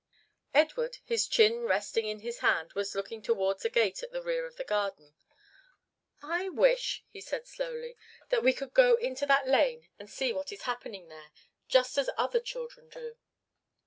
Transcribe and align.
Edward, 0.55 0.97
his 1.05 1.27
chin 1.27 1.61
resting 1.65 2.07
in 2.07 2.21
his 2.21 2.39
hand, 2.39 2.73
was 2.73 2.95
looking 2.95 3.21
towards 3.21 3.63
a 3.63 3.69
gate 3.69 4.01
at 4.01 4.11
the 4.11 4.23
rear 4.23 4.47
of 4.47 4.55
the 4.55 4.63
garden. 4.63 5.13
"I 6.23 6.49
wish," 6.49 7.05
he 7.11 7.21
said 7.21 7.45
slowly, 7.45 7.97
"that 8.29 8.41
we 8.41 8.51
could 8.51 8.73
go 8.73 8.93
out 8.93 9.01
into 9.03 9.27
that 9.27 9.47
lane 9.47 9.89
and 9.99 10.09
see 10.09 10.33
what 10.33 10.51
is 10.51 10.63
happening 10.63 11.09
there, 11.09 11.31
just 11.67 11.99
as 11.99 12.09
other 12.17 12.39
children 12.39 12.89
do." 12.89 13.15